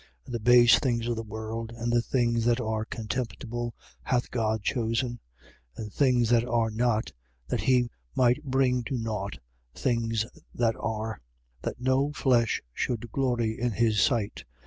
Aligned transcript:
1:28. 0.25 0.25
And 0.25 0.33
the 0.33 0.39
base 0.39 0.79
things 0.79 1.07
of 1.07 1.15
the 1.15 1.21
world 1.21 1.71
and 1.77 1.93
the 1.93 2.01
things 2.01 2.43
that 2.45 2.59
are 2.59 2.85
contemptible, 2.85 3.75
hath 4.01 4.31
God 4.31 4.63
chosen: 4.63 5.19
and 5.77 5.93
things 5.93 6.27
that 6.31 6.43
are 6.43 6.71
not, 6.71 7.11
that 7.49 7.61
he 7.61 7.91
might 8.15 8.43
bring 8.43 8.83
to 8.85 8.97
nought 8.97 9.37
things 9.75 10.25
that 10.55 10.75
are: 10.79 11.21
1:29. 11.61 11.61
That 11.61 11.81
no 11.81 12.11
flesh 12.13 12.63
should 12.73 13.11
glory 13.11 13.55
in 13.59 13.73
his 13.73 14.01
sight. 14.01 14.43